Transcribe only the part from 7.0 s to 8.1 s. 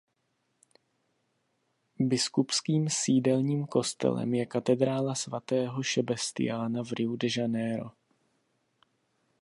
de Janeiro.